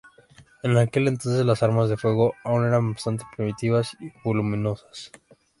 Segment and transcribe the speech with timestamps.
[0.63, 5.11] En aquel entonces, las armas de fuego aún eran bastante primitivas y voluminosas.